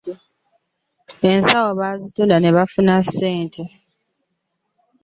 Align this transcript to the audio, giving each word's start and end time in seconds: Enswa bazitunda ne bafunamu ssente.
Enswa 1.29 1.63
bazitunda 1.79 2.35
ne 2.39 2.49
bafunamu 2.55 3.05
ssente. 3.07 3.63